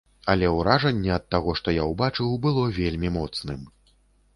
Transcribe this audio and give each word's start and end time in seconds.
Але 0.33 0.47
ўражанне 0.53 1.11
ад 1.19 1.29
таго, 1.35 1.55
што 1.61 1.77
я 1.81 1.87
ўбачыў, 1.93 2.33
было 2.47 2.67
вельмі 2.83 3.17
моцным. 3.21 3.61